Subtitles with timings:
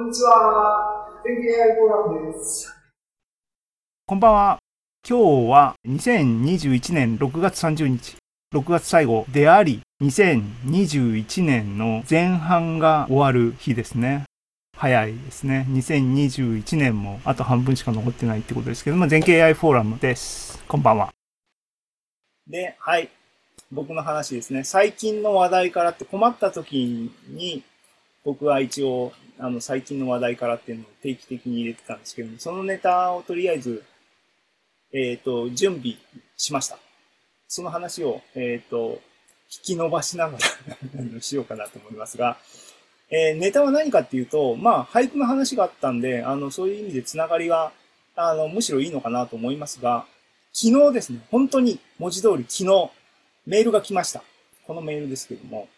[0.00, 1.20] こんにちは。
[1.22, 2.74] 天気 AI フォーラムです。
[4.06, 4.58] こんばんは。
[5.06, 8.16] 今日は2021年6月30日、
[8.54, 14.24] 6月最後であり、2021年の前半が終わる日ですね。
[14.74, 15.66] 早いですね。
[15.68, 20.64] 2021年もあと半分しか残ってないってことですけども、全景 AI フォーラムです。
[20.66, 21.10] こんばんは。
[22.46, 23.10] で、はい。
[23.70, 24.64] 僕の話ですね。
[24.64, 27.62] 最近の話題からって困った時に、
[28.24, 33.84] 僕は一応、あの、最近の話題からっていうのを定期的に入れてたんですけども、そのネタをとりあえず、
[34.92, 35.96] えっ、ー、と、準備
[36.36, 36.78] しました。
[37.48, 39.00] その話を、えっ、ー、と、
[39.50, 40.38] 引き伸ばしなが
[41.14, 42.36] らしようかなと思いますが、
[43.10, 47.72] えー、ネタは何かっていうと、まあ、俳句の話があったんで、あの、そういう意味でつながりが、
[48.14, 50.06] あの、むしろいいのかなと思いますが、
[50.52, 52.90] 昨日ですね、本当に文字通り昨日、
[53.46, 54.22] メールが来ました。
[54.66, 55.68] このメールですけども、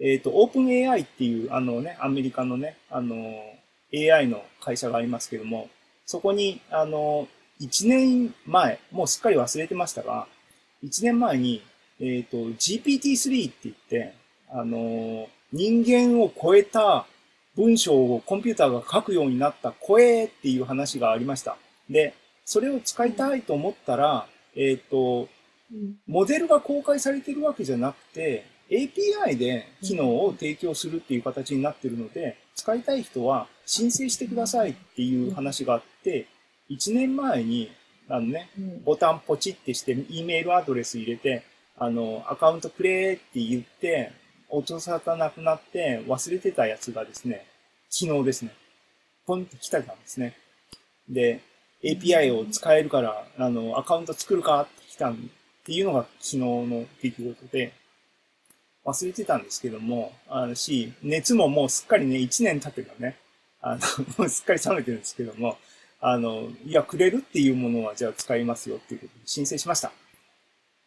[0.00, 3.16] えっ、ー、と、オープン AI っていう、あのね、アメリカのね、あの、
[3.94, 5.68] AI の会社がありますけども、
[6.06, 7.28] そこに、あの、
[7.60, 10.26] 1年前、もうすっかり忘れてましたが、
[10.82, 11.62] 1年前に、
[12.00, 14.14] えっ、ー、と、GPT-3 って言って、
[14.48, 17.06] あの、人間を超えた
[17.54, 21.58] 文章をコンピューターが書くようになった声っていう話がありました。
[21.90, 22.14] で、
[22.46, 25.28] それを使いたいと思ったら、えっ、ー、と、
[26.06, 36.26] モデルが公開されてるわけじゃなくて、API で機能を提供するっていう形になってるので、使いたい人は申請してくださいっていう話があって、
[36.70, 37.70] 1年前に、
[38.08, 38.48] あのね、
[38.84, 41.42] ボタンポチってして、E メールアドレス入れて、
[41.76, 44.12] あの、アカウントくれって言って、
[44.48, 47.46] 音沙汰なくなって忘れてたやつがですね、
[47.88, 48.52] 昨日ですね、
[49.26, 50.36] ポンって来たんですね。
[51.08, 51.40] で、
[51.82, 55.14] API を使えるから、あの、アカウント作るかって来たっ
[55.64, 57.72] ていうのが昨日の出来事で、
[58.84, 63.16] 忘れてたんですけども、あのし、熱ももうすっかりね、1年経ってからね、
[63.60, 63.80] あの、
[64.18, 65.58] もうすっかり冷めてるんですけども、
[66.00, 69.92] あの、いや、くれるっていうものはじゃあ使いますよっていうことで申請しました。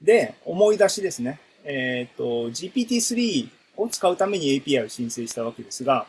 [0.00, 1.38] で、思い出しですね。
[1.64, 6.06] えっ、ー、と、GPT-3 を使うために API を申請したわけですが、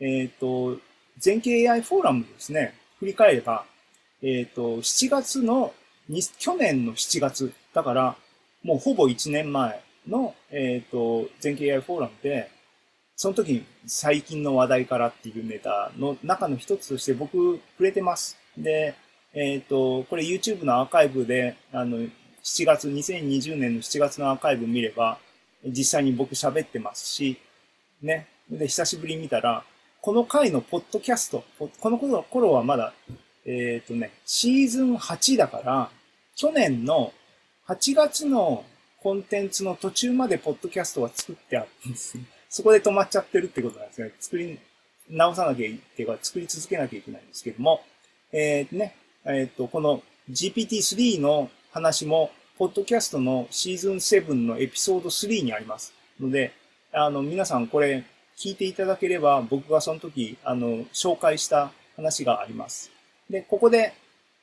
[0.00, 0.80] えっ、ー、と、
[1.18, 3.64] 全景 AI フォーラムですね、振り返れば、
[4.22, 5.72] えっ、ー、と、7月の、
[6.38, 8.16] 去年の7月、だから、
[8.62, 12.50] もうほぼ1年前の、えっ、ー、と、全景 AI フォーラムで、
[13.16, 18.36] その時に最近の話題からっていうネタの中の一つとして僕触れてます。
[18.58, 18.94] で、
[19.32, 25.18] えっ、ー、と、これ YouTube のアーカイブで、あの、7月、2020年の7月のアーカイブ見れば、
[25.66, 27.38] 実際に僕喋ってますし、
[28.02, 28.28] ね。
[28.50, 29.64] で、久しぶりに見たら、
[30.00, 32.92] この回のポッドキャスト、この頃はまだ、
[33.46, 35.90] えっ、ー、とね、シーズン8だから、
[36.36, 37.12] 去年の
[37.66, 38.64] 8月の
[39.04, 44.12] コンテンツの途中までポッドキャストは作ってあるんですそこで止まっちゃってるってことなんですね。
[44.18, 44.58] 作り
[45.10, 47.82] 直さなきゃいけない、作り続けなきゃいけないんですけども、
[48.32, 48.94] えー、ね、
[49.26, 55.92] えっ、ー、と、この GPT-3 の話も、ポッドキャストのシーズン7のエピソード3にあります。
[56.20, 56.52] ので、
[56.92, 58.04] あの、皆さんこれ
[58.38, 62.90] 聞いていただければ、僕がその時、あの、紹介した話があります。
[63.28, 63.92] で、ここで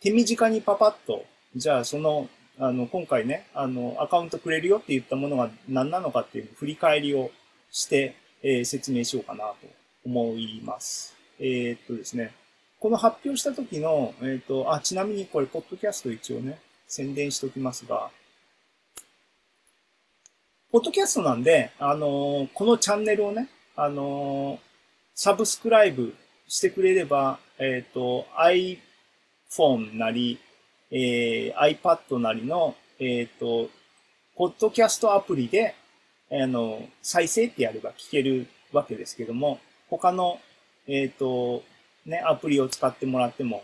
[0.00, 1.24] 手短にパパッと、
[1.56, 2.28] じゃあその
[2.60, 7.30] あの、今回ね、あの、アカウントくれるよって言ったものが何なのかっていう振り返りを
[7.70, 9.54] して、えー、説明しようかなと
[10.04, 11.16] 思います。
[11.38, 12.32] えー、っとですね、
[12.78, 18.10] この発表した時の、えー、っと、あ、ちなみにこれ、ポッドキャスト一応ね、宣伝しておきますが、
[20.70, 24.60] ポッドキャストなんで、あのこのチャンネルをね、あの
[25.16, 26.14] サブスクライブ
[26.46, 30.38] してくれれば、えっ、と、iPhone なり、
[30.90, 33.70] えー、iPad なりの、えっ、ー、と、
[34.36, 35.74] ポッドキャストアプリで、
[36.30, 40.40] あの、再生ってやれば聞けるわけですけども、他の、
[40.86, 41.62] えっ、ー、と、
[42.06, 43.62] ね、アプリを使ってもらっても、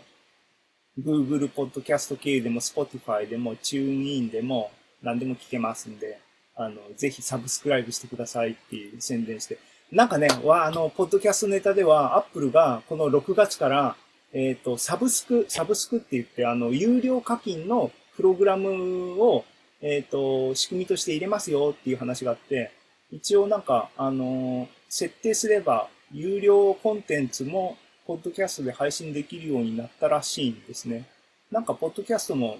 [0.99, 4.71] Google Podcast 経由でも Spotify でも TuneIn でも
[5.03, 6.19] 何でも聞けますんで、
[6.55, 9.59] あの、ぜひサブスクライブしてくださいっていう宣伝して。
[9.91, 13.95] なんかね、わ、あの、ポッドキャストネタでは、Apple がこの6月から
[14.33, 19.45] えっ、ー、と、サブスク、サブスクって言って、あの、有料課金のプログラムを、
[19.81, 22.71] えっ、と、仕組みとして入れますよっていう話があって、
[23.11, 31.05] 一応なんか、あの、設定すれば、有料コンテンツも、ポッドキャストで配信できるようになったらしいんですね。
[31.51, 32.57] なんか、ポッドキャストも、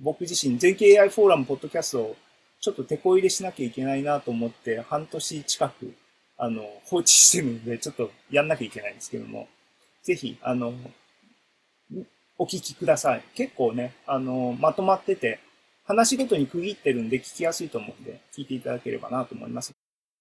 [0.00, 2.16] 僕自身、全景 AI フォーラムポッドキャストを、
[2.60, 5.94] ちょっと手こ入れしなきゃいけないなと思って、半年近く、
[6.36, 9.48] あの、放置してるので、ちょっとやんなきゃいけないんですけども、
[10.02, 10.74] ぜひ、あの、
[12.38, 13.22] お聞きください。
[13.34, 15.40] 結構ね、あの、まとまってて、
[15.84, 19.77] 話ごとに区切ってるんで聞きやすいと思うんで、聞いていただければなと思います。